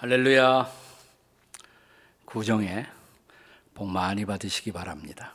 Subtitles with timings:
[0.00, 0.72] 할렐루야.
[2.24, 2.86] 구정에
[3.74, 5.34] 복 많이 받으시기 바랍니다.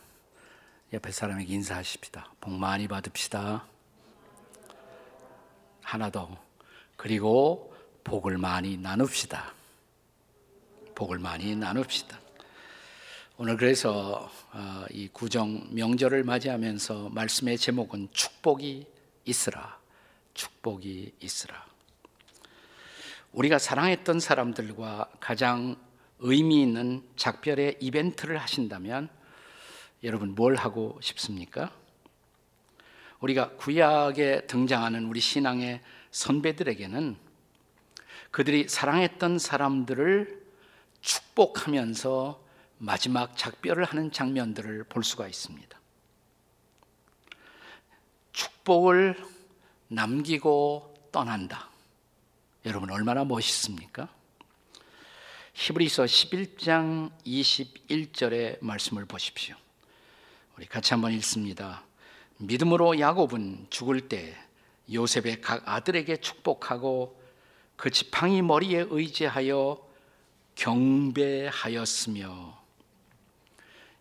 [0.93, 2.31] 옆에 사람에게 인사하십시다.
[2.39, 3.65] 복 많이 받읍시다.
[5.81, 6.41] 하나 더.
[6.95, 9.53] 그리고 복을 많이 나눕시다.
[10.95, 12.17] 복을 많이 나눕시다.
[13.35, 18.87] 오늘 그래서 어, 이 구정 명절을 맞이하면서 말씀의 제목은 축복이
[19.25, 19.77] 있으라.
[20.33, 21.72] 축복이 있으라.
[23.33, 25.75] 우리가 사랑했던 사람들과 가장
[26.19, 29.09] 의미 있는 작별의 이벤트를 하신다면
[30.03, 31.71] 여러분 뭘 하고 싶습니까?
[33.19, 35.81] 우리가 구약에 등장하는 우리 신앙의
[36.11, 37.17] 선배들에게는
[38.29, 40.43] 그들이 사랑했던 사람들을
[41.01, 42.43] 축복하면서
[42.77, 45.79] 마지막 작별을 하는 장면들을 볼 수가 있습니다.
[48.31, 49.17] 축복을
[49.87, 51.72] 남기고 떠난다.
[52.65, 54.07] 여러분 얼마나 멋있습니까?
[55.53, 59.55] 히브리서 11장 21절의 말씀을 보십시오.
[60.57, 61.83] 우리 같이 한번 읽습니다.
[62.37, 64.37] 믿음으로 야곱은 죽을 때
[64.91, 67.21] 요셉의 각 아들에게 축복하고
[67.75, 69.85] 그 지팡이 머리에 의지하여
[70.55, 72.63] 경배하였으며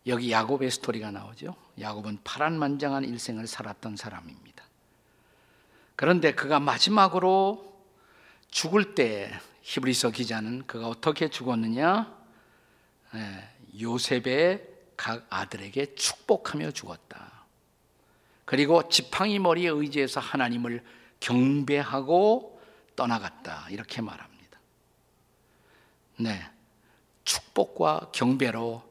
[0.07, 1.57] 여기 야곱의 스토리가 나오죠.
[1.81, 4.65] 야곱은 파란만장한 일생을 살았던 사람입니다.
[5.97, 7.72] 그런데 그가 마지막으로
[8.53, 12.15] 죽을 때 히브리서 기자는 그가 어떻게 죽었느냐?
[13.15, 17.47] 예, 요셉의 각 아들에게 축복하며 죽었다.
[18.45, 20.85] 그리고 지팡이 머리에 의지해서 하나님을
[21.21, 22.61] 경배하고
[22.95, 23.69] 떠나갔다.
[23.71, 24.61] 이렇게 말합니다.
[26.19, 26.51] 네.
[27.25, 28.83] 축복과 경배로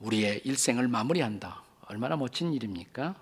[0.00, 1.62] 우리의 일생을 마무리한다.
[1.88, 3.14] 얼마나 멋진 일입니까?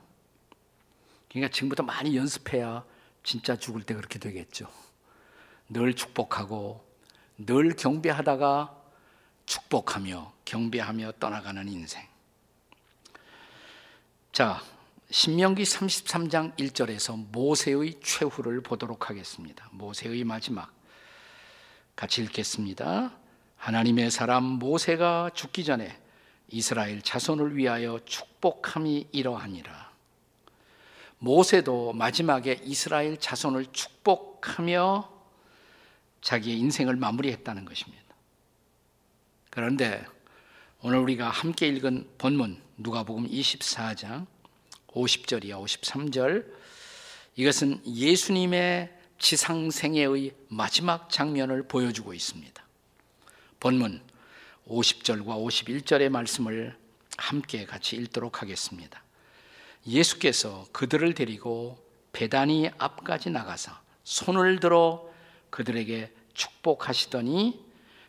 [1.28, 2.84] 그러니까 지금부터 많이 연습해야
[3.25, 4.70] 진짜 죽을 때 그렇게 되겠죠.
[5.68, 6.84] 늘 축복하고
[7.38, 8.77] 늘 경배하다가
[9.46, 12.06] 축복하며 경배하며 떠나가는 인생.
[14.32, 14.62] 자,
[15.10, 19.69] 신명기 33장 1절에서 모세의 최후를 보도록 하겠습니다.
[19.72, 20.72] 모세의 마지막.
[21.94, 23.12] 같이 읽겠습니다.
[23.58, 26.00] 하나님의 사람 모세가 죽기 전에
[26.48, 29.92] 이스라엘 자손을 위하여 축복함이 이러하니라.
[31.19, 35.12] 모세도 마지막에 이스라엘 자손을 축복하며
[36.22, 38.03] 자기의 인생을 마무리했다는 것입니다.
[39.50, 40.05] 그런데
[40.81, 44.27] 오늘 우리가 함께 읽은 본문 누가복음 24장
[44.88, 46.47] 50절이야 53절
[47.37, 52.62] 이것은 예수님의 지상생애의 마지막 장면을 보여주고 있습니다.
[53.61, 54.03] 본문
[54.69, 56.77] 50절과 51절의 말씀을
[57.16, 59.03] 함께 같이 읽도록 하겠습니다.
[59.87, 61.78] 예수께서 그들을 데리고
[62.12, 63.72] 배단이 앞까지 나가서
[64.05, 65.12] 손을 들어
[65.52, 67.62] 그들에게 축복하시더니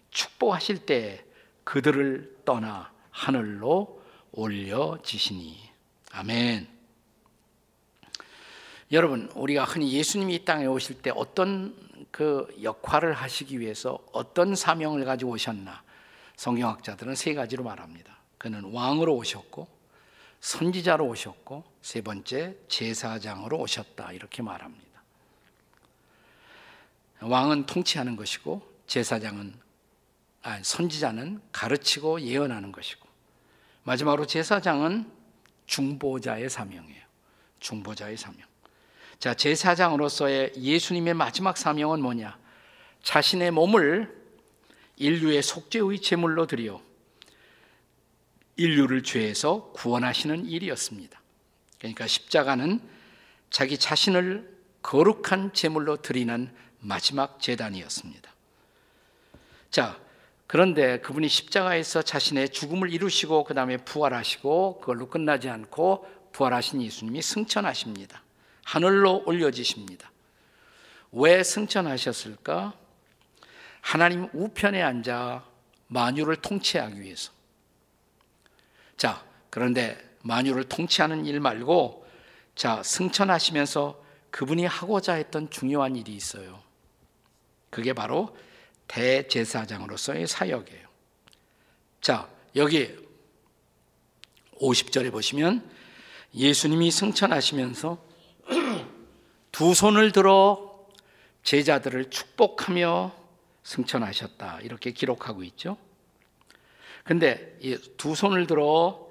[0.10, 1.24] 축복하실 때
[1.66, 5.70] 그들을 떠나 하늘로 올려지시니
[6.14, 6.68] 아멘.
[8.92, 11.76] 여러분, 우리가 흔히 예수님이 이 땅에 오실 때 어떤
[12.12, 15.84] 그 역할을 하시기 위해서 어떤 사명을 가지고 오셨나?
[16.36, 18.16] 성경학자들은 세 가지로 말합니다.
[18.38, 19.68] 그는 왕으로 오셨고,
[20.42, 24.12] 선지자로 오셨고, 세 번째 제사장으로 오셨다.
[24.12, 24.83] 이렇게 말합니다.
[27.24, 29.54] 왕은 통치하는 것이고 제사장은
[30.44, 33.08] 아, 선지자는 가르치고 예언하는 것이고
[33.84, 35.10] 마지막으로 제사장은
[35.66, 37.04] 중보자의 사명이에요.
[37.60, 38.42] 중보자의 사명.
[39.20, 42.38] 자, 제사장으로서의 예수님의 마지막 사명은 뭐냐?
[43.04, 44.24] 자신의 몸을
[44.98, 46.82] 인류의 속죄의 제물로 드려
[48.56, 51.22] 인류를 죄에서 구원하시는 일이었습니다.
[51.80, 52.80] 그러니까 십자가는
[53.50, 58.32] 자기 자신을 거룩한 제물로 드리는 마지막 재단이었습니다.
[59.72, 60.00] 자,
[60.46, 68.22] 그런데 그분이 십자가에서 자신의 죽음을 이루시고 그 다음에 부활하시고 그걸로 끝나지 않고 부활하신 예수님이 승천하십니다.
[68.64, 70.12] 하늘로 올려지십니다.
[71.12, 72.74] 왜 승천하셨을까?
[73.82, 75.44] 하나님 우편에 앉아
[75.88, 77.32] 만유를 통치하기 위해서.
[78.98, 82.06] 자, 그런데 만유를 통치하는 일 말고
[82.56, 86.62] 자, 승천하시면서 그분이 하고자 했던 중요한 일이 있어요.
[87.74, 88.38] 그게 바로
[88.88, 90.88] 대제사장으로서의 사역이에요.
[92.02, 92.96] 자, 여기
[94.62, 95.68] 50절에 보시면
[96.36, 97.98] 예수님이 승천하시면서
[99.52, 100.88] 두 손을 들어
[101.42, 103.12] 제자들을 축복하며
[103.64, 104.60] 승천하셨다.
[104.62, 105.78] 이렇게 기록하고 있죠.
[107.04, 107.58] 근데
[107.98, 109.10] 두 손을 들어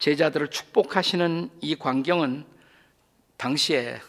[0.00, 2.44] 제자들을 축복하시는 이 광경은
[3.36, 4.00] 당시에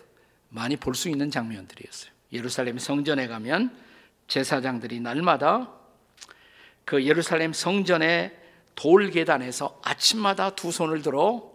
[0.50, 2.15] 많이 볼 수 있는 장면들이었어요.
[2.32, 3.76] 예루살렘 성전에 가면
[4.28, 5.72] 제사장들이 날마다
[6.84, 8.36] 그 예루살렘 성전의
[8.76, 11.52] 돌 계단에서 아침마다 두 손을 들어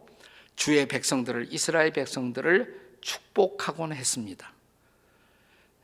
[0.56, 4.52] 주의 백성들을 이스라엘 백성들을 축복하곤 했습니다.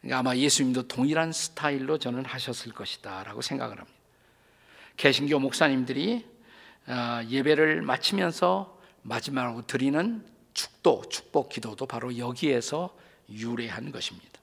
[0.01, 3.97] 그러니까 아마 예수님도 동일한 스타일로 저는 하셨을 것이다라고 생각을 합니다.
[4.97, 6.25] 개신교 목사님들이
[6.87, 10.25] 어, 예배를 마치면서 마지막으로 드리는
[10.55, 12.97] 축도, 축복 기도도 바로 여기에서
[13.29, 14.41] 유래한 것입니다.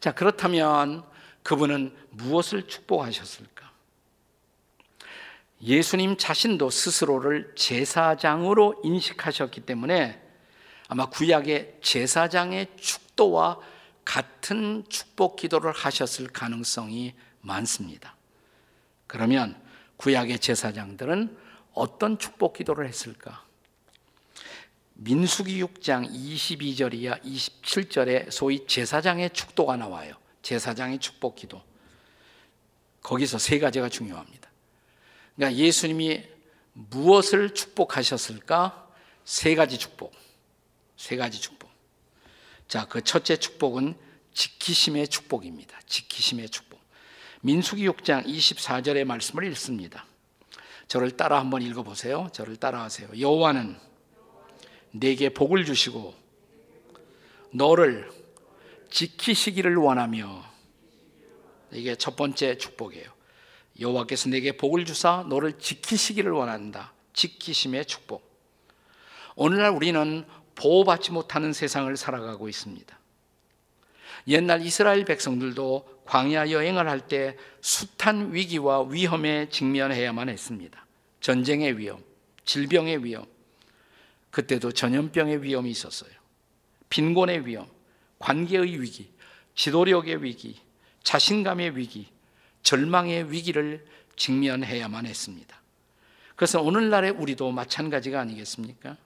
[0.00, 1.04] 자, 그렇다면
[1.42, 3.68] 그분은 무엇을 축복하셨을까?
[5.60, 10.22] 예수님 자신도 스스로를 제사장으로 인식하셨기 때문에
[10.88, 13.58] 아마 구약의 제사장의 축도와
[14.04, 18.14] 같은 축복 기도를 하셨을 가능성이 많습니다.
[19.06, 19.60] 그러면
[19.96, 21.36] 구약의 제사장들은
[21.74, 23.47] 어떤 축복 기도를 했을까?
[25.00, 30.14] 민수기 6장 22절 이야 27절에 소위 제사장의 축도가 나와요.
[30.42, 31.62] 제사장의 축복 기도.
[33.02, 34.50] 거기서 세 가지가 중요합니다.
[35.36, 36.24] 그러니까 예수님이
[36.72, 38.88] 무엇을 축복하셨을까?
[39.24, 40.12] 세 가지 축복.
[40.96, 41.70] 세 가지 축복.
[42.66, 43.96] 자, 그 첫째 축복은
[44.34, 45.78] 지키심의 축복입니다.
[45.86, 46.80] 지키심의 축복.
[47.42, 50.06] 민수기 6장 24절의 말씀을 읽습니다.
[50.88, 52.28] 저를 따라 한번 읽어 보세요.
[52.32, 53.20] 저를 따라하세요.
[53.20, 53.78] 여호와는
[54.98, 56.14] 내게 복을 주시고
[57.52, 58.10] 너를
[58.90, 60.44] 지키시기를 원하며
[61.72, 63.06] 이게 첫 번째 축복이에요.
[63.78, 66.92] 여호와께서 내게 복을 주사 너를 지키시기를 원한다.
[67.12, 68.28] 지키심의 축복.
[69.36, 70.24] 오늘날 우리는
[70.54, 72.98] 보호받지 못하는 세상을 살아가고 있습니다.
[74.26, 80.86] 옛날 이스라엘 백성들도 광야 여행을 할 때 숱한 위기와 위험에 직면해야만 했습니다.
[81.20, 82.02] 전쟁의 위험,
[82.44, 83.26] 질병의 위험,
[84.38, 86.12] 그때도 전염병의 위험이 있었어요.
[86.90, 87.66] 빈곤의 위험,
[88.20, 89.10] 관계의 위기,
[89.56, 90.60] 지도력의 위기,
[91.02, 92.06] 자신감의 위기,
[92.62, 95.60] 절망의 위기를 직면해야만 했습니다.
[96.36, 98.96] 그래서 오늘날의 우리도 마찬가지가 아니겠습니까?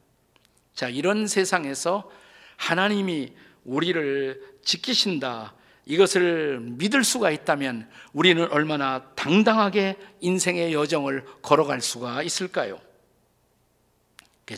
[0.74, 2.10] 자, 이런 세상에서
[2.58, 3.32] 하나님이
[3.64, 5.54] 우리를 지키신다.
[5.86, 12.78] 이것을 믿을 수가 있다면 우리는 얼마나 당당하게 인생의 여정을 걸어갈 수가 있을까요?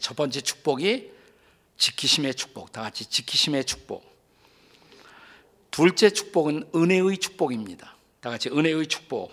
[0.01, 1.13] 첫 번째 축복이
[1.77, 4.05] 지키심의 축복, 다 같이 지키심의 축복.
[5.71, 7.97] 둘째 축복은 은혜의 축복입니다.
[8.21, 9.33] 다 같이 은혜의 축복.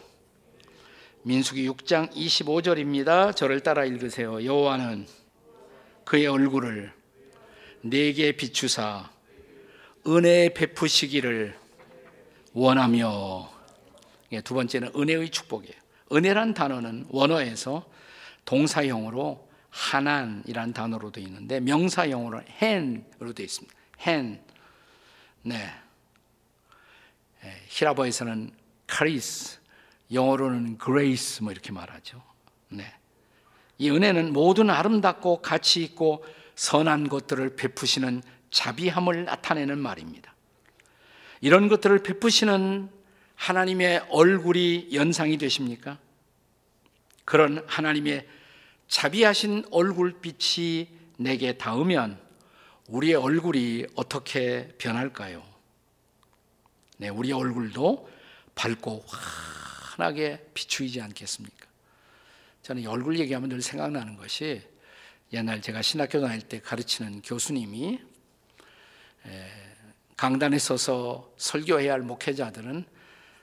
[1.24, 3.36] 민수기 6장 25절입니다.
[3.36, 4.44] 저를 따라 읽으세요.
[4.44, 5.08] 여호와는
[6.04, 6.92] 그의 얼굴을
[7.82, 9.12] 내게 비추사
[10.08, 11.56] 은혜 베푸시기를
[12.54, 13.50] 원하며
[14.44, 15.76] 두 번째는 은혜의 축복이에요.
[16.12, 17.88] 은혜란 단어는 원어에서
[18.46, 23.74] 동사형으로 하난이란 단어로 되어 있는데 명사형으로 헨으로 되어 있습니다.
[24.06, 24.40] 헨.
[25.44, 25.74] 네.
[27.68, 28.52] 헬라어에서는
[28.86, 29.60] χάρις,
[30.12, 32.22] 영어로는 grace 뭐 이렇게 말하죠.
[32.70, 32.94] 네.
[33.78, 36.24] 이 은혜는 모든 아름답고 가치 있고
[36.56, 38.22] 선한 것들을 베푸시는
[38.52, 40.36] 자비함을 나타내는 말입니다.
[41.40, 42.90] 이런 것들을 베푸시는
[43.36, 45.98] 하나님의 얼굴이 연상이 되십니까?
[47.26, 48.28] 그런 하나님의
[48.92, 52.20] 자비하신 얼굴빛이 내게 닿으면
[52.90, 55.42] 우리의 얼굴이 어떻게 변할까요?
[56.98, 58.10] 네, 우리의 얼굴도
[58.54, 61.68] 밝고 환하게 비추이지 않겠습니까?
[62.64, 64.62] 저는 얼굴 얘기하면 늘 생각나는 것이
[65.32, 67.98] 옛날 제가 신학교 다닐 때 가르치는 교수님이
[70.18, 72.86] 강단에 서서 설교해야 할 목회자들은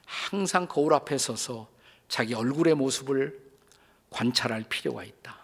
[0.04, 1.70] 항상 거울 앞에 서서
[2.06, 3.48] 자기 얼굴의 모습을
[4.10, 5.38] 관찰할 필요가 있다.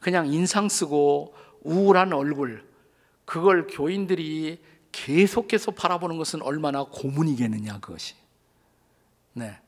[0.00, 2.66] 그냥 인상 쓰고 우울한 얼굴,
[3.24, 4.62] 그걸 교인들이
[4.92, 8.14] 계속해서 바라보는 것은 얼마나 고문이겠느냐, 그것이.
[9.32, 9.58] 네.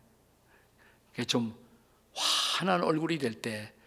[1.27, 1.55] 좀
[2.15, 3.79] 환한 얼굴이 될 때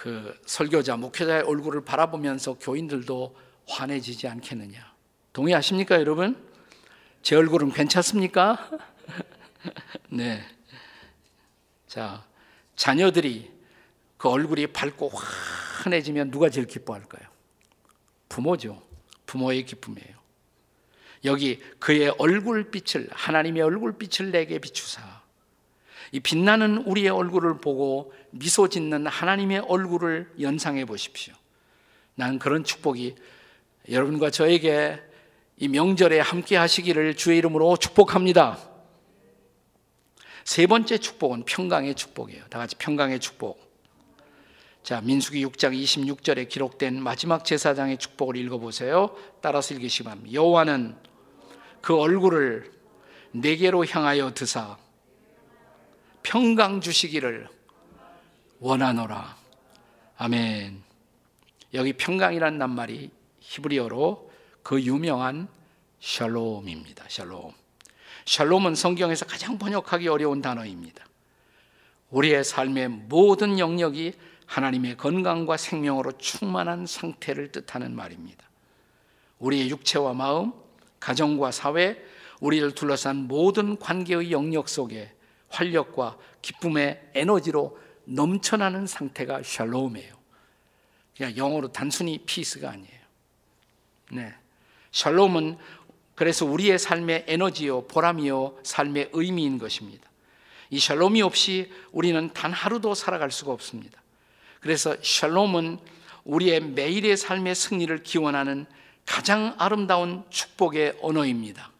[0.00, 3.36] 그 설교자, 목회자의 얼굴을 바라보면서 교인들도
[3.68, 4.94] 환해지지 않겠느냐.
[5.34, 6.42] 동의하십니까, 여러분?
[7.20, 8.70] 제 얼굴은 괜찮습니까?
[10.08, 10.42] 네.
[11.86, 12.26] 자,
[12.76, 13.52] 자녀들이
[14.20, 15.10] 그 얼굴이 밝고
[15.82, 17.26] 환해지면 누가 제일 기뻐할까요?
[18.28, 18.82] 부모죠.
[19.24, 20.14] 부모의 기쁨이에요.
[21.24, 25.22] 여기 그의 얼굴빛을 하나님의 얼굴빛을 내게 비추사
[26.12, 31.32] 이 빛나는 우리의 얼굴을 보고 미소 짓는 하나님의 얼굴을 연상해 보십시오.
[32.14, 33.14] 난 그런 축복이
[33.90, 35.00] 여러분과 저에게
[35.56, 38.58] 이 명절에 함께 하시기를 주의 이름으로 축복합니다.
[40.44, 42.44] 세 번째 축복은 평강의 축복이에요.
[42.50, 43.69] 다 같이 평강의 축복.
[44.82, 49.14] 자, 민수기 6장 26절에 기록된 마지막 제사장의 축복을 읽어보세요.
[49.40, 50.32] 따라서 읽으시기 바랍니다.
[50.32, 50.96] 여호와는
[51.82, 52.72] 그 얼굴을
[53.32, 54.78] 내게로 향하여 드사
[56.22, 57.48] 평강 주시기를
[58.58, 59.36] 원하노라.
[60.16, 60.82] 아멘.
[61.74, 63.10] 여기 평강이란 낱말이
[63.40, 64.30] 히브리어로
[64.62, 65.48] 그 유명한
[66.00, 67.04] 샬롬입니다.
[67.08, 67.52] 샬롬.
[68.26, 71.04] 샬롬은 성경에서 가장 번역하기 어려운 단어입니다.
[72.10, 74.14] 우리의 삶의 모든 영역이
[74.50, 78.44] 하나님의 건강과 생명으로 충만한 상태를 뜻하는 말입니다.
[79.38, 80.52] 우리의 육체와 마음,
[80.98, 82.04] 가정과 사회,
[82.40, 85.14] 우리를 둘러싼 모든 관계의 영역 속에
[85.50, 90.16] 활력과 기쁨의 에너지로 넘쳐나는 상태가 샬롬이에요.
[91.16, 93.00] 그냥 영어로 단순히 피스가 아니에요.
[94.10, 94.34] 네.
[94.90, 95.58] 샬롬은
[96.16, 100.10] 그래서 우리의 삶의 에너지요, 보람이요, 삶의 의미인 것입니다.
[100.70, 103.99] 이 샬롬이 없이 우리는 단 하루도 살아갈 수가 없습니다.
[104.60, 105.78] 그래서 샬롬은
[106.24, 108.66] 우리의 매일의 삶의 승리를 기원하는
[109.06, 111.72] 가장 아름다운 축복의 언어입니다.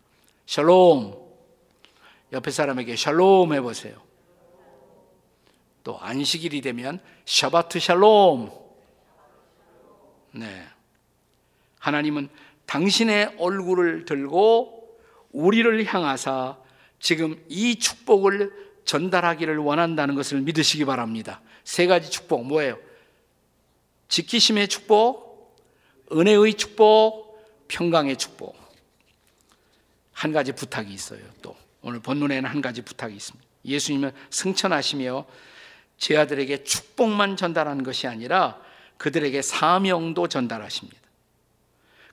[0.46, 1.14] 샬롬.
[2.32, 4.00] 옆에 사람에게 샬롬 해보세요.
[5.84, 8.50] 또 안식일이 되면 샤바트 샬롬.
[10.32, 10.66] 네.
[11.78, 12.28] 하나님은
[12.66, 14.98] 당신의 얼굴을 들고
[15.32, 16.56] 우리를 향하사
[16.98, 18.52] 지금 이 축복을
[18.84, 21.40] 전달하기를 원한다는 것을 믿으시기 바랍니다.
[21.70, 22.76] 세 가지 축복 뭐예요?
[24.08, 25.56] 지키심의 축복,
[26.10, 28.56] 은혜의 축복, 평강의 축복.
[30.10, 31.20] 한 가지 부탁이 있어요.
[31.42, 33.46] 또 오늘 본문에는 한 가지 부탁이 있습니다.
[33.64, 35.26] 예수님은 승천하시며
[35.96, 38.60] 제 아들에게 축복만 전달하는 것이 아니라
[38.96, 40.98] 그들에게 사명도 전달하십니다.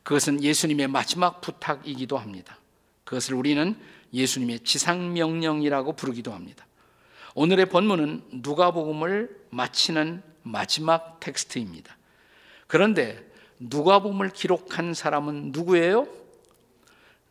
[0.04, 2.60] 그것은 예수님의 마지막 부탁이기도 합니다.
[3.06, 3.76] 그것을 우리는
[4.14, 6.68] 예수님의 지상명령이라고 부르기도 합니다.
[7.39, 11.96] 오늘의 본문은 누가복음을 마치는 마지막 텍스트입니다.
[12.65, 13.24] 그런데
[13.60, 16.08] 누가복음을 기록한 사람은 누구예요?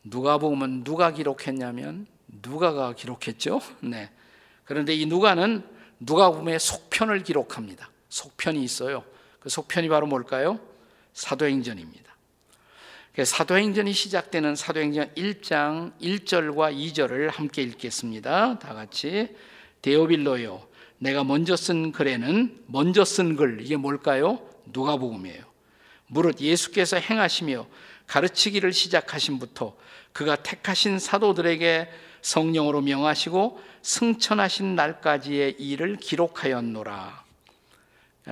[0.04, 2.06] 누가복음은 누가 기록했냐면
[2.40, 3.60] 누가가 기록했죠.
[3.82, 4.12] 네.
[4.62, 5.66] 그런데 이 누가는
[5.98, 7.90] 누가복음의 속편을 기록합니다.
[8.08, 9.02] 속편이 있어요.
[9.40, 10.60] 그 속편이 바로 뭘까요?
[11.14, 12.14] 사도행전입니다.
[13.12, 18.60] 그 사도행전이 시작되는 사도행전 1장 1절과 2절을 함께 읽겠습니다.
[18.60, 19.34] 다 같이
[19.86, 20.66] 데오빌로요.
[20.98, 24.40] 내가 먼저 쓴 글에는 먼저 쓴 글 이게 뭘까요?
[24.72, 25.44] 누가복음이에요.
[26.08, 27.68] 무릇 예수께서 행하시며
[28.08, 29.76] 가르치기를 시작하신부터
[30.12, 31.88] 그가 택하신 사도들에게
[32.20, 37.24] 성령으로 명하시고 승천하신 날까지의 일을 기록하였노라.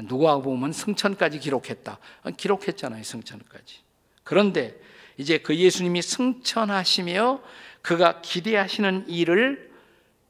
[0.08, 2.00] 누가복음은 승천까지 기록했다.
[2.36, 3.78] 기록했잖아요, 승천까지.
[4.24, 4.76] 그런데
[5.18, 7.40] 이제 그 예수님이 승천하시며
[7.80, 9.70] 그가 기대하시는 일을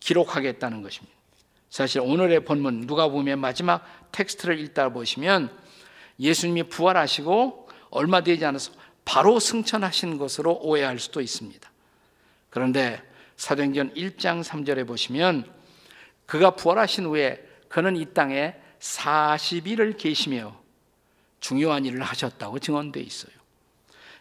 [0.01, 1.14] 기록하겠다는 것입니다.
[1.75, 5.51] 사실 오늘의 본문 누가복음의 마지막 텍스트를 읽다 보시면
[6.21, 8.71] 예수님이 부활하시고 얼마 되지 않아서
[9.05, 11.69] 바로 승천하신 것으로 오해할 수도 있습니다.
[12.51, 13.03] 그런데
[13.35, 15.53] 사도행전 1장 3절에 보시면
[16.27, 20.57] 그가 부활하신 후에 그는 이 땅에 40일을 계시며
[21.41, 23.33] 중요한 일을 하셨다고 증언되어 있어요.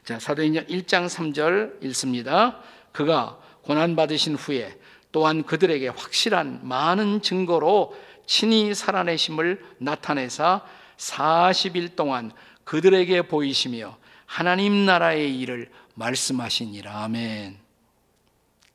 [0.03, 2.63] 자, 사도행전 1장 3절 읽습니다.
[2.91, 4.75] 그가 고난 받으신 후에
[5.13, 10.65] 또한 그들에게 확실한 많은 증거로 친히 살아내심을 나타내사
[10.97, 12.31] 40일 동안
[12.63, 17.03] 그들에게 보이시며 하나님 나라의 일을 말씀하시니라.
[17.03, 17.59] 아멘.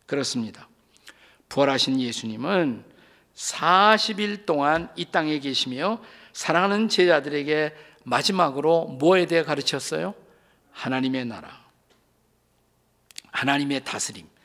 [0.07, 0.69] 그렇습니다.
[1.49, 2.85] 부활하신 예수님은
[3.35, 6.01] 40일 동안 이 땅에 계시며
[6.33, 10.15] 사랑하는 제자들에게 마지막으로 뭐에 대해 가르쳤어요?
[10.71, 11.67] 하나님의 나라.
[13.33, 14.38] 하나님의 다스림.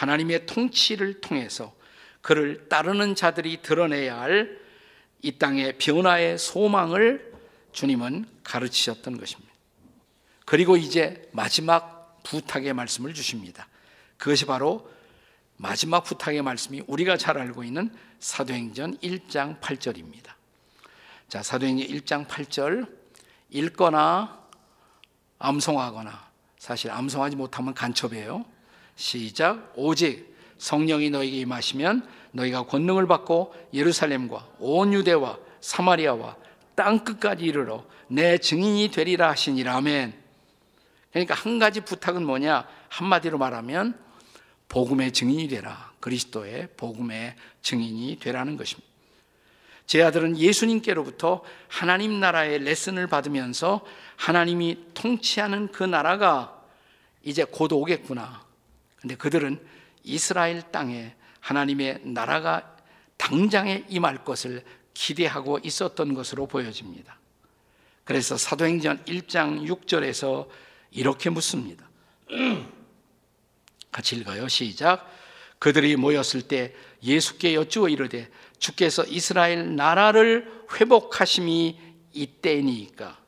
[0.00, 1.74] 하나님의 통치를 통해서
[2.20, 4.60] 그를 따르는 자들이 드러내야 할
[5.22, 7.32] 이 땅의 변화의 소망을
[7.72, 9.52] 주님은 가르치셨던 것입니다.
[10.46, 13.68] 그리고 이제 마지막 부탁의 말씀을 주십니다.
[14.16, 14.90] 그것이 바로
[15.56, 20.32] 마지막 부탁의 말씀이 우리가 잘 알고 있는 사도행전 1장 8절입니다.
[21.28, 22.90] 자, 사도행전 1장 8절
[23.50, 24.40] 읽거나
[25.38, 28.44] 암송하거나 사실 암송하지 못하면 간첩이에요.
[29.00, 29.72] 시작.
[29.76, 36.36] 오직 성령이 너에게 임하시면 너희가 권능을 받고 예루살렘과 온 유대와 사마리아와
[36.74, 40.12] 땅 끝까지 이르러 내 증인이 되리라 하시니라 아멘.
[41.12, 42.68] 그러니까 한 가지 부탁은 뭐냐?
[42.90, 43.98] 한마디로 말하면
[44.68, 45.92] 복음의 증인이 되라.
[46.00, 48.86] 그리스도의 복음의 증인이 되라는 것입니다.
[49.86, 53.80] 제 아들은 예수님께로부터 하나님 나라의 레슨을 받으면서
[54.16, 56.62] 하나님이 통치하는 그 나라가
[57.24, 58.49] 이제 곧 오겠구나.
[59.00, 59.58] 근데 그들은
[60.02, 62.76] 이스라엘 땅에 하나님의 나라가
[63.16, 64.64] 당장에 임할 것을
[64.94, 67.18] 기대하고 있었던 것으로 보여집니다.
[68.04, 70.48] 그래서 사도행전 1장 6절에서
[70.90, 71.88] 이렇게 묻습니다.
[73.92, 74.48] 같이 읽어요.
[74.48, 75.08] 시작.
[75.58, 81.78] 그들이 모였을 때 예수께 여쭈어 이르되 주께서 이스라엘 나라를 회복하심이
[82.12, 83.19] 이때니까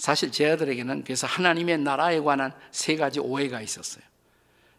[0.00, 4.02] 사실 제 아들에게는 그래서 하나님의 나라에 관한 세 가지 오해가 있었어요.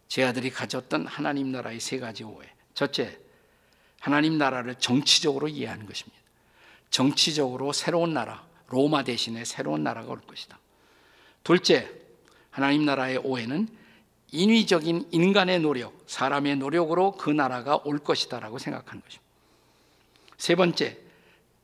[0.08, 2.50] 제 아들이 가졌던 하나님 나라의 세 가지 오해.
[2.74, 3.20] 첫째,
[4.00, 6.20] 하나님 나라를 정치적으로 이해하는 것입니다.
[6.90, 10.58] 정치적으로 새로운 나라, 로마 대신에 새로운 나라가 올 것이다.
[11.44, 11.88] 둘째,
[12.50, 13.68] 하나님 나라의 오해는
[14.32, 19.32] 인위적인 인간의 노력, 사람의 노력으로 그 나라가 올 것이다라고 생각하는 것입니다.
[20.40, 20.98] 세 번째,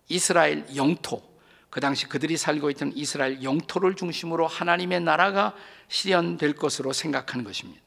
[0.09, 1.36] 이스라엘 영토,
[1.77, 5.53] 그 당시 그들이 살고 있던 이스라엘 영토를 중심으로 하나님의 나라가
[5.89, 7.79] 실현될 것으로 생각하는 것입니다.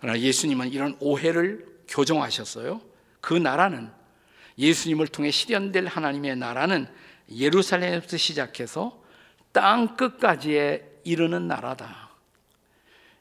[0.00, 2.80] 그러나 예수님은 이런 오해를 교정하셨어요.
[3.20, 3.88] 그 나라는
[4.58, 6.88] 예수님을 통해 실현될 하나님의 나라는
[7.30, 9.00] 예루살렘에서 시작해서
[9.52, 12.10] 땅 끝까지에 이르는 나라다.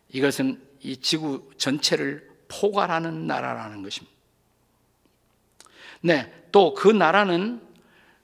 [0.09, 4.17] 이것은 이 지구 전체를 포괄하는 나라라는 것입니다.
[6.01, 7.72] 네, 또 그 나라는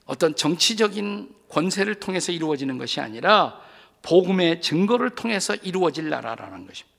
[0.10, 3.62] 어떤 정치적인 권세를 통해서 이루어지는 것이 아니라
[4.02, 6.98] 복음의 증거를 통해서 이루어질 나라라는 것입니다.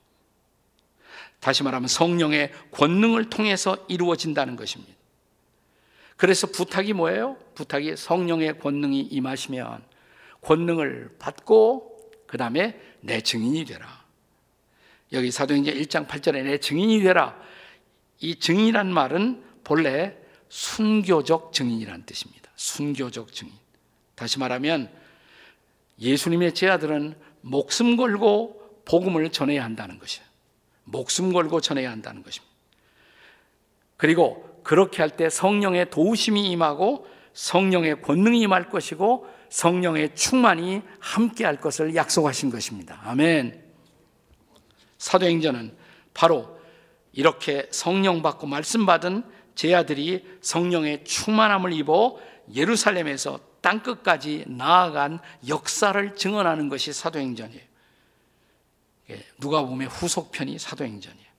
[1.40, 4.94] 다시 말하면 성령의 권능을 통해서 이루어진다는 것입니다.
[6.16, 7.36] 그래서 부탁이 뭐예요?
[7.56, 9.82] 부탁이 성령의 권능이 임하시면
[10.42, 14.04] 권능을 받고 그 다음에 내 증인이 되라.
[15.10, 17.36] 여기 사도행전 1장 8절에 내 증인이 되라.
[18.20, 20.16] 이 증인이란 말은 본래
[20.48, 22.39] 순교적 증인이란 뜻입니다.
[22.60, 23.54] 순교적 증인.
[24.14, 24.90] 다시 말하면
[25.98, 30.26] 예수님의 제아들은 목숨 걸고 복음을 전해야 한다는 것이에요.
[30.84, 32.54] 목숨 걸고 전해야 한다는 것입니다.
[33.96, 41.58] 그리고 그렇게 할 때 성령의 도우심이 임하고 성령의 권능이 임할 것이고 성령의 충만이 함께 할
[41.62, 43.00] 것을 약속하신 것입니다.
[43.04, 43.64] 아멘.
[44.98, 45.74] 사도행전은
[46.12, 46.60] 바로
[47.12, 49.24] 이렇게 성령 받고 말씀 받은
[49.54, 52.18] 제 아들이 성령의 충만함을 입어
[52.54, 57.62] 예루살렘에서 땅끝까지 나아간 역사를 증언하는 것이 사도행전이에요.
[59.10, 61.30] 예, 누가 보면 후속편이 사도행전이에요.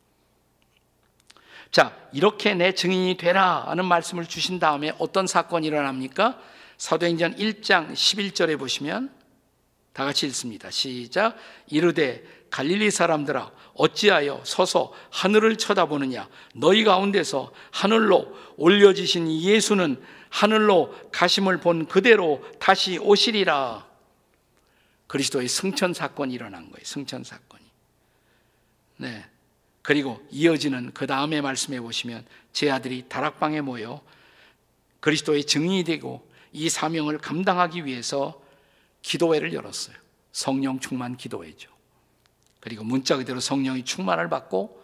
[1.72, 6.40] 자, 이렇게 내 증인이 되라 하는 말씀을 주신 다음에 어떤 사건이 일어납니까?
[6.78, 9.10] 사도행전 1장 11절에 보시면
[9.94, 10.70] 다 같이 읽습니다.
[10.70, 11.38] 시작.
[11.68, 21.86] 이르되 갈릴리 사람들아 어찌하여 서서 하늘을 쳐다보느냐 너희 가운데서 하늘로 올려지신 예수는 하늘로 가심을 본
[21.86, 23.86] 그대로 다시 오시리라.
[25.08, 26.84] 그리스도의 승천 사건이 일어난 거예요.
[26.84, 27.64] 승천 사건이.
[28.98, 29.26] 네.
[29.82, 34.02] 그리고 이어지는 그 다음에 말씀해 보시면 제 아들이 다락방에 모여
[35.02, 38.42] 그리스도의 증인이 되고 이 사명을 감당하기 위해서
[39.02, 39.96] 기도회를 열었어요.
[40.32, 41.70] 성령 충만 기도회죠.
[42.62, 44.82] 그리고 문자 그대로 성령이 충만을 받고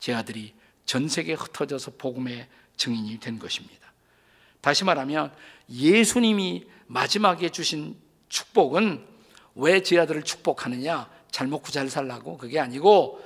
[0.00, 0.54] 제 아들이
[0.86, 3.87] 전 세계에 흩어져서 복음의 증인이 된 것입니다.
[4.60, 5.32] 다시 말하면
[5.70, 7.96] 예수님이 마지막에 주신
[8.28, 9.04] 축복은
[9.54, 11.10] 왜 제 아들을 축복하느냐?
[11.30, 13.20] 잘 먹고 잘 살라고 그게 아니고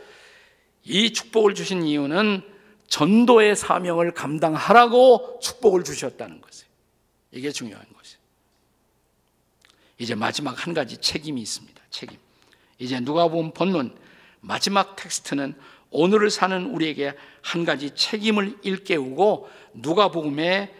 [0.85, 2.43] 이 축복을 주신 이유는
[2.89, 6.69] 전도의 사명을 감당하라고 축복을 주셨다는 것이에요.
[7.31, 8.19] 이게 중요한 것이에요.
[9.99, 11.81] 이제 마지막 한 가지 책임이 있습니다.
[11.91, 12.19] 책임.
[12.79, 13.97] 이제 누가 본 본론
[14.41, 15.55] 마지막 텍스트는
[15.91, 20.75] 오늘을 사는 우리에게 한 가지 책임을 일깨우고 누가복음의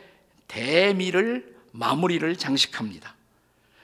[0.53, 3.15] 대미를 마무리를 장식합니다.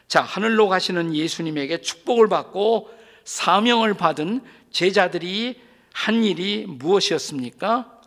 [0.07, 2.91] 자, 하늘로 가시는 예수님에게 축복을 받고
[3.25, 5.61] 사명을 받은 제자들이
[5.93, 8.01] 한 일이 무엇이었습니까?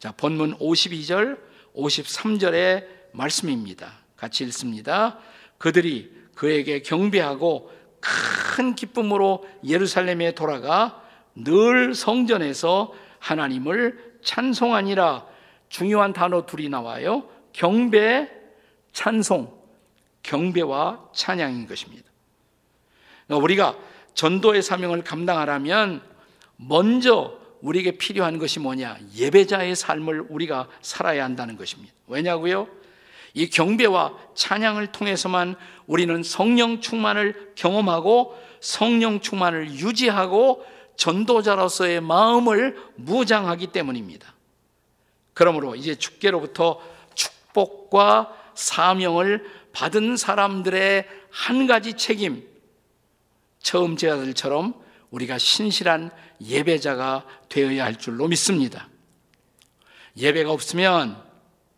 [0.00, 1.38] 자, 본문 52절,
[1.76, 3.92] 53절의 말씀입니다.
[4.16, 5.18] 같이 읽습니다.
[5.58, 11.02] 그들이 그에게 경배하고 큰 기쁨으로 예루살렘에 돌아가
[11.36, 15.26] 늘 성전에서 하나님을 찬송하니라.
[15.68, 17.37] 중요한 단어 둘이 나와요.
[17.58, 18.30] 경배,
[18.92, 19.58] 찬송.
[20.22, 22.04] 경배와 찬양인 것입니다.
[23.28, 23.76] 우리가
[24.14, 26.02] 전도의 사명을 감당하려면
[26.56, 28.98] 먼저 우리에게 필요한 것이 뭐냐?
[29.16, 31.92] 예배자의 삶을 우리가 살아야 한다는 것입니다.
[32.06, 32.68] 왜냐고요?
[33.34, 40.64] 이 경배와 찬양을 통해서만 우리는 성령 충만을 경험하고 성령 충만을 유지하고
[40.96, 44.32] 전도자로서의 마음을 무장하기 때문입니다.
[45.34, 46.80] 그러므로 이제 주께로부터
[47.48, 52.46] 축복과 사명을 받은 사람들의 한 가지 책임,
[53.60, 54.74] 처음 제자들처럼
[55.10, 58.88] 우리가 신실한 예배자가 되어야 할 줄로 믿습니다.
[60.16, 61.22] 예배가 없으면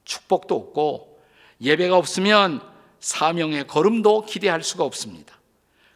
[0.04, 1.20] 축복도 없고
[1.61, 2.62] 예배가 없으면
[3.00, 5.38] 사명의 걸음도 기대할 수가 없습니다.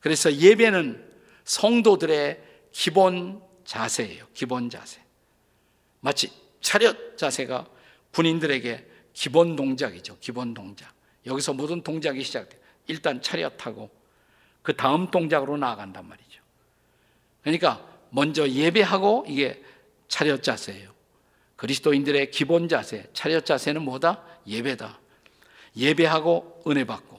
[0.00, 1.02] 그래서 예배는
[1.44, 4.26] 성도들의 기본 자세예요.
[4.34, 5.02] 기본 자세.
[6.00, 7.66] 마치 차렷 자세가
[8.12, 10.18] 군인들에게 기본 동작이죠.
[10.20, 10.92] 기본 동작.
[11.24, 12.60] 여기서 모든 동작이 시작돼.
[12.88, 13.88] 일단 차렷하고
[14.60, 16.42] 그 다음 동작으로 나아간단 말이죠.
[17.42, 19.62] 그러니까 먼저 예배하고 이게
[20.08, 20.92] 차렷 자세예요.
[21.56, 24.22] 그리스도인들의 기본 자세, 차렷 자세는 뭐다?
[24.46, 24.98] 예배다.
[25.76, 27.18] 예배하고 은혜 받고,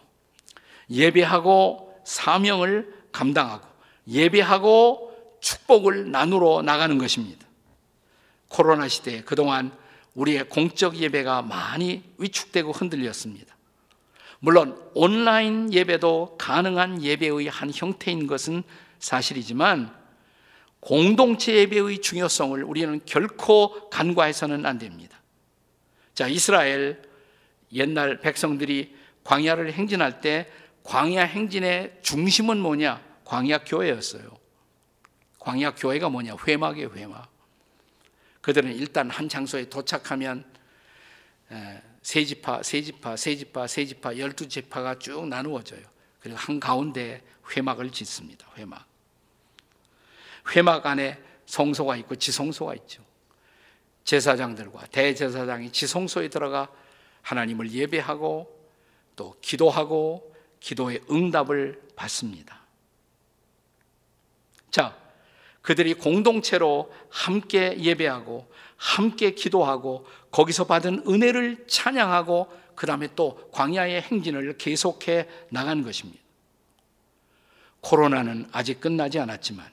[0.89, 3.67] 예배하고 사명을 감당하고,
[4.07, 7.45] 예배하고 축복을 나누러 나가는 것입니다.
[8.47, 9.75] 코로나 시대에 그동안
[10.15, 13.55] 우리의 공적 예배가 많이 위축되고 흔들렸습니다.
[14.39, 18.63] 물론 온라인 예배도 가능한 예배의 한 형태인 것은
[18.99, 19.93] 사실이지만
[20.79, 25.19] 공동체 예배의 중요성을 우리는 결코 간과해서는 안 됩니다.
[26.13, 27.01] 자, 이스라엘
[27.73, 30.49] 옛날 백성들이 광야를 행진할 때
[30.83, 33.01] 광야 행진의 중심은 뭐냐?
[33.25, 34.37] 광야 교회였어요.
[35.39, 36.35] 광야 교회가 뭐냐?
[36.47, 37.34] 회막이에요, 회막.
[38.45, 40.45] 그들은 일단 한 장소에 도착하면
[42.03, 45.81] 세 지파, 세 지파, 세 지파, 세 지파, 열두 지파가 쭉 나누어져요.
[46.19, 48.47] 그리고 한 가운데 회막을 짓습니다.
[48.55, 48.85] 회막.
[50.55, 53.03] 회막 안에 성소가 있고 지성소가 있죠.
[54.03, 56.71] 제사장들과 대제사장이 지성소에 들어가
[57.23, 58.69] 하나님을 예배하고
[59.15, 62.61] 또 기도하고 기도의 응답을 받습니다.
[64.69, 65.04] 자,
[65.65, 68.47] 그들이 공동체로 함께 예배하고
[68.77, 76.21] 함께 기도하고 거기서 받은 은혜를 찬양하고 그 다음에 또 광야의 행진을 계속해 나간 것입니다.
[77.81, 79.65] 코로나는 아직 끝나지 않았지만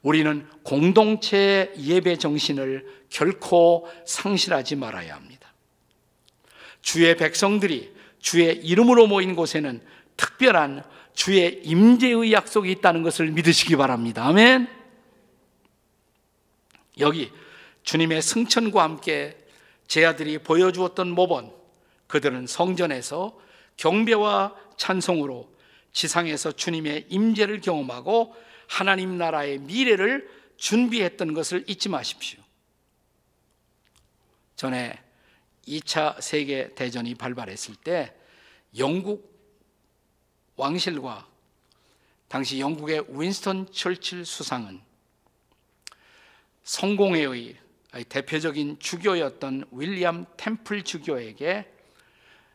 [0.00, 5.52] 우리는 공동체 예배 정신을 결코 상실하지 말아야 합니다.
[6.80, 9.82] 주의 백성들이 주의 이름으로 모인 곳에는
[10.16, 14.24] 특별한 주의 임재의 약속이 있다는 것을 믿으시기 바랍니다.
[14.26, 14.79] 아멘.
[16.98, 17.30] 여기
[17.82, 19.36] 주님의 승천과 함께
[19.86, 21.52] 제 아들이 보여주었던 모범,
[22.06, 23.38] 그들은 성전에서
[23.76, 25.52] 경배와 찬송으로
[25.92, 28.34] 지상에서 주님의 임재를 경험하고
[28.68, 32.40] 하나님 나라의 미래를 준비했던 것을 잊지 마십시오.
[34.56, 35.02] 전에
[35.66, 38.14] 2차 세계 대전이 발발했을 때
[38.76, 39.30] 영국
[40.56, 41.26] 왕실과
[42.28, 44.80] 당시 영국의 윈스턴 철칠 수상은
[46.62, 47.56] 성공회의
[48.08, 51.72] 대표적인 주교였던 윌리엄 템플 주교에게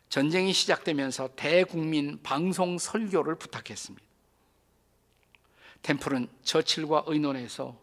[0.09, 4.05] 전쟁이 시작되면서 대국민 방송 설교를 부탁했습니다.
[5.81, 7.77] 템플은 처칠과 의논해서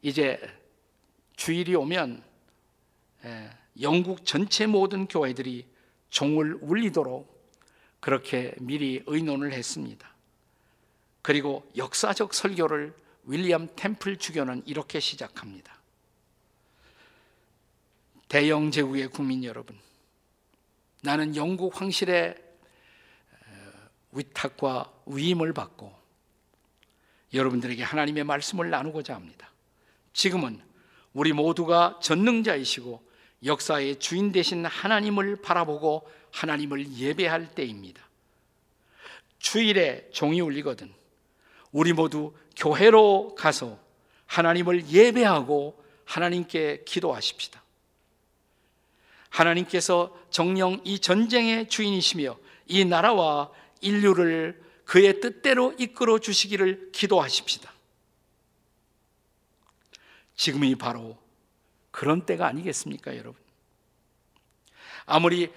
[0.00, 0.40] 이제
[1.36, 2.24] 주일이 오면
[3.80, 5.66] 영국 전체 모든 교회들이
[6.10, 7.36] 종을 울리도록
[8.00, 10.08] 그렇게 미리 의논을 했습니다.
[11.20, 12.94] 그리고 역사적 설교를
[13.28, 15.76] 윌리엄 템플 주교는 이렇게 시작합니다.
[18.28, 19.78] 대영 제국의 국민 여러분,
[21.02, 22.36] 나는 영국 황실의
[24.12, 25.94] 위탁과 위임을 받고
[27.32, 29.50] 여러분들에게 하나님의 말씀을 나누고자 합니다.
[30.14, 30.60] 지금은
[31.12, 33.06] 우리 모두가 전능자이시고
[33.44, 38.02] 역사의 주인 되신 하나님을 바라보고 하나님을 예배할 때입니다.
[39.38, 40.97] 주일에 종이 울리거든
[41.72, 43.78] 우리 모두 교회로 가서
[44.26, 47.62] 하나님을 예배하고 하나님께 기도하십시다.
[49.30, 53.50] 하나님께서 정령 이 전쟁의 주인이시며 이 나라와
[53.80, 57.72] 인류를 그의 뜻대로 이끌어 주시기를 기도하십시다.
[60.34, 61.18] 지금이 바로
[61.90, 63.40] 그런 때가 아니겠습니까, 여러분?
[65.04, 65.52] 아무리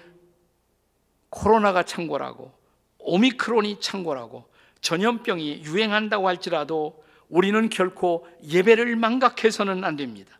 [1.30, 2.52] 코로나가 창궐하고
[2.98, 4.51] 오미크론이 창궐하고
[4.82, 10.38] 전염병이 유행한다고 할지라도 우리는 결코 예배를 망각해서는 안 됩니다.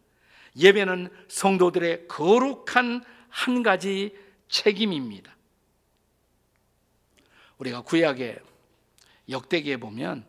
[0.57, 4.15] 예배는 성도들의 거룩한 한 가지
[4.49, 5.35] 책임입니다.
[7.57, 8.39] 우리가 구약의
[9.31, 10.27] 역대기에 보면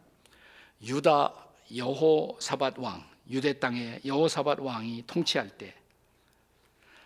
[0.82, 1.34] 유다
[1.76, 5.84] 여호사밧 왕, 유대 땅의 여호사밧 왕이 통치할 때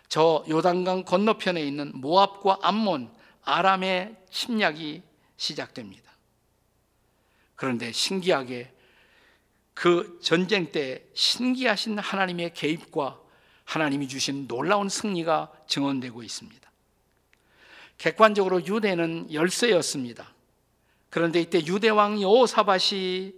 [0.08, 3.10] 저 요단강 건너편에 있는 모압과 암몬,
[3.44, 5.02] 아람의 침략이
[5.36, 6.10] 시작됩니다.
[7.58, 8.72] 그런데 신기하게
[9.74, 13.20] 그 전쟁 때 신기하신 하나님의 개입과
[13.64, 16.70] 하나님이 주신 놀라운 승리가 증언되고 있습니다.
[17.98, 20.32] 객관적으로 유대는 열세였습니다.
[21.10, 23.34] 그런데 이때 유대 왕 여호사밧이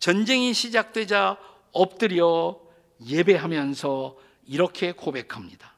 [0.00, 1.38] 전쟁이 시작되자
[1.70, 2.60] 엎드려
[3.06, 5.76] 예배하면서 이렇게 고백합니다.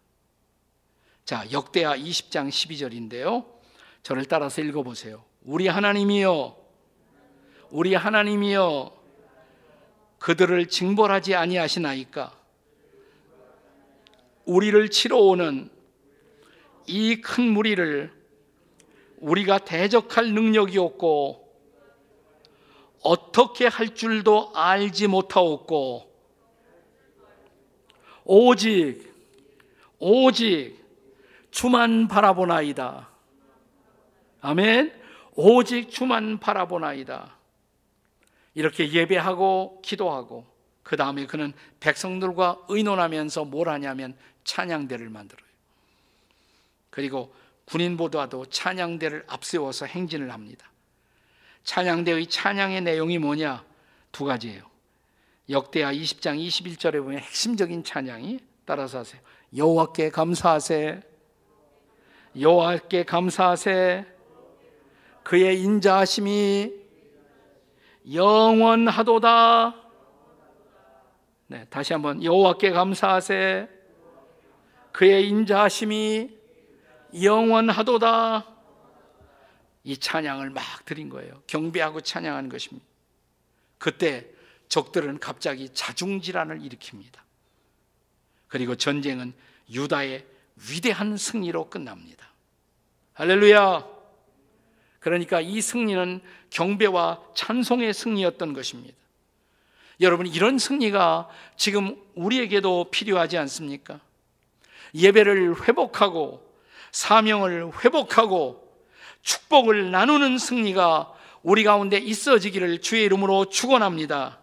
[1.26, 3.44] 자, 역대하 20장 12절인데요.
[4.02, 5.22] 저를 따라서 읽어 보세요.
[5.42, 6.65] 우리 하나님이여
[7.70, 8.94] 우리 하나님이여
[10.18, 12.32] 그들을 징벌하지 아니하시나이까
[14.44, 15.70] 우리를 치러 오는
[16.86, 18.12] 이 큰 무리를
[19.18, 21.46] 우리가 대적할 능력이 없고
[23.02, 26.12] 어떻게 할 줄도 알지 못하옵고
[28.24, 29.12] 오직
[29.98, 30.84] 오직
[31.50, 33.08] 주만 바라보나이다.
[34.42, 34.92] 아멘.
[35.34, 37.35] 오직 주만 바라보나이다.
[38.56, 40.46] 이렇게 예배하고 기도하고
[40.82, 45.46] 그 다음에 그는 백성들과 의논하면서 뭘 하냐면 찬양대를 만들어요.
[46.88, 47.34] 그리고
[47.66, 50.70] 군인보다도 찬양대를 앞세워서 행진을 합니다.
[51.64, 53.62] 찬양대의 찬양의 내용이 뭐냐?
[54.10, 54.62] 두 가지예요.
[55.50, 59.20] 역대하 20장 21절에 보면 핵심적인 찬양이 따라서 하세요.
[59.54, 61.02] 여호와께 감사하세.
[62.40, 64.06] 여호와께 감사하세.
[65.24, 66.85] 그의 인자하심이
[68.12, 69.74] 영원하도다.
[71.48, 73.68] 네, 다시 한번 여호와께 감사하세.
[74.92, 76.30] 그의 인자하심이
[77.22, 78.46] 영원하도다.
[79.84, 81.42] 이 찬양을 막 드린 거예요.
[81.46, 82.84] 경배하고 찬양하는 것입니다.
[83.78, 84.26] 그때
[84.68, 87.20] 적들은 갑자기 자중질환을 일으킵니다.
[88.48, 89.32] 그리고 전쟁은
[89.70, 90.26] 유다의
[90.70, 92.26] 위대한 승리로 끝납니다.
[93.12, 93.95] 할렐루야!
[95.06, 98.96] 그러니까 이 승리는 경배와 찬송의 승리였던 것입니다.
[100.00, 104.00] 여러분, 이런 승리가 지금 우리에게도 필요하지 않습니까?
[104.96, 106.44] 예배를 회복하고
[106.90, 108.68] 사명을 회복하고
[109.22, 111.12] 축복을 나누는 승리가
[111.44, 114.40] 우리 가운데 있어지기를 주의 이름으로 축원합니다.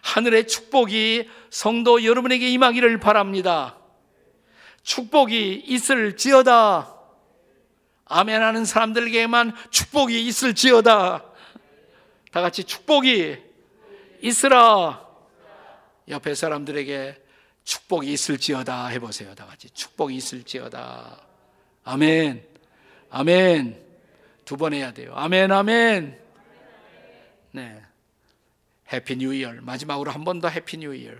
[0.00, 3.76] 하늘의 축복이 성도 여러분에게 임하기를 바랍니다.
[4.82, 7.01] 축복이 있을지어다.
[8.06, 11.24] 아멘 하는 사람들에게만 축복이 있을지어다.
[12.30, 13.38] 다 같이 축복이
[14.22, 15.06] 있으라.
[16.08, 17.22] 옆에 사람들에게
[17.64, 19.34] 축복이 있을지어다 해보세요.
[19.34, 21.20] 다 같이 축복이 있을지어다.
[21.84, 22.46] 아멘.
[23.10, 23.80] 아멘.
[24.44, 25.12] 두 번 해야 돼요.
[25.14, 26.20] 아멘, 아멘.
[27.52, 27.82] 네.
[28.92, 29.52] Happy New Year.
[29.60, 31.12] 마지막으로 한 번 더 Happy New Year.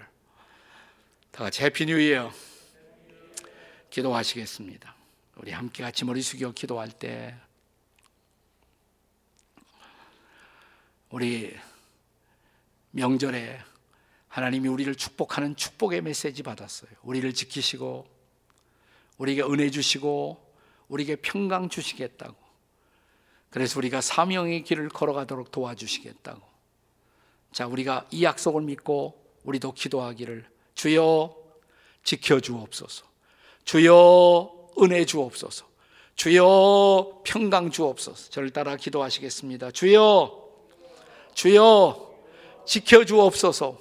[1.31, 2.33] 다 같이 Happy New Year.
[3.91, 4.95] 기도하시겠습니다.
[5.37, 7.35] 우리 함께 같이 머리 숙여 기도할 때
[11.11, 11.55] 우리
[12.91, 13.61] 명절에
[14.29, 16.91] 하나님이 우리를 축복하는 축복의 메시지 받았어요.
[17.03, 18.07] 우리를 지키시고
[19.19, 20.55] 우리에게 은혜 주시고
[20.89, 22.37] 우리에게 평강 주시겠다고.
[23.51, 26.41] 그래서 우리가 사명의 길을 걸어가도록 도와주시겠다고.
[27.53, 31.37] 자, 우리가 이 약속을 믿고 우리도 기도하기를 주여
[32.03, 33.05] 지켜 주옵소서.
[33.65, 35.67] 주여 은혜 주옵소서.
[36.17, 38.31] 주여 평강 주옵소서.
[38.31, 39.71] 저를 따라 기도하시겠습니다.
[39.71, 40.43] 주여
[41.35, 42.11] 주여
[42.67, 43.79] 지켜 주옵소서.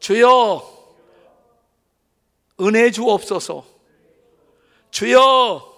[0.00, 0.80] 주여
[2.60, 3.64] 은혜 주옵소서.
[4.90, 5.70] 주여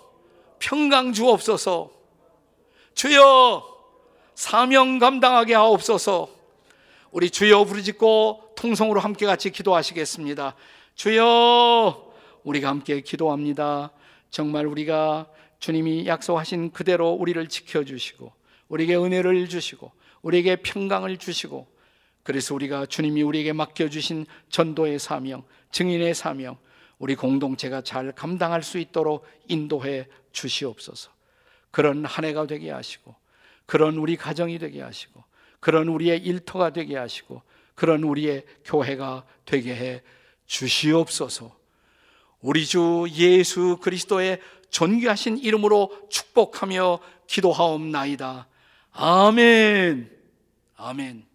[0.59, 1.90] 평강 주옵소서.
[2.94, 3.72] 주여
[4.35, 6.29] 사명 감당하게 하옵소서.
[7.11, 10.55] 우리 주여 부르짖고 통성으로 함께 같이 기도하시겠습니다.
[10.94, 13.92] 주여 우리가 함께 기도합니다.
[14.32, 18.32] 정말 우리가 주님이 약속하신 그대로 우리를 지켜 주시고
[18.66, 19.92] 우리에게 은혜를 주시고
[20.22, 21.68] 우리에게 평강을 주시고
[22.24, 26.56] 그래서 우리가 주님이 우리에게 맡겨 주신 전도의 사명, 증인의 사명
[26.98, 31.10] 우리 공동체가 잘 감당할 수 있도록 인도해 주시옵소서.
[31.70, 33.14] 그런 한 해가 되게 하시고,
[33.66, 35.24] 그런 우리 가정이 되게 하시고,
[35.58, 37.42] 그런 우리의 일터가 되게 하시고,
[37.74, 40.02] 그런 우리의 교회가 되게 해
[40.46, 41.62] 주시옵소서.
[42.42, 48.46] 우리 주 예수 그리스도의 존귀하신 이름으로 축복하며 기도하옵나이다.
[48.92, 50.11] 아멘.
[50.76, 51.31] 아멘.